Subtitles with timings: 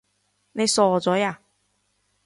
[0.53, 1.39] 你傻咗呀？